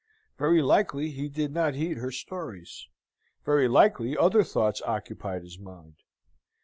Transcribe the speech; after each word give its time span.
Very 0.39 0.63
likely 0.63 1.11
he 1.11 1.29
did 1.29 1.53
not 1.53 1.75
heed 1.75 1.97
her 1.97 2.09
stories. 2.09 2.87
Very 3.45 3.67
likely 3.67 4.17
other 4.17 4.43
thoughts 4.43 4.81
occupied 4.81 5.43
his 5.43 5.59
mind. 5.59 5.97